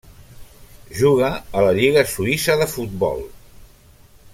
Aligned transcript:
Juga 1.01 1.29
a 1.61 1.67
la 1.67 1.75
lliga 1.81 2.05
suïssa 2.15 2.57
de 2.63 2.71
futbol. 2.75 3.23